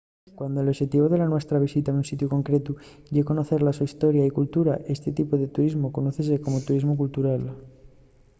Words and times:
cuando 0.37 0.59
l’oxetivu 0.63 1.05
de 1.09 1.17
la 1.19 1.31
nuestra 1.33 1.61
visita 1.65 1.87
a 1.91 1.97
un 2.01 2.09
sitiu 2.11 2.27
concretu 2.35 2.71
ye 3.13 3.27
conocer 3.29 3.59
la 3.63 3.73
so 3.77 3.83
historia 3.87 4.23
y 4.27 4.35
cultura 4.39 4.73
esti 4.93 5.09
tipu 5.17 5.33
de 5.37 5.51
turismu 5.55 5.87
conozse 5.97 6.41
como 6.43 6.65
turismu 6.67 6.93
cultural 7.01 7.41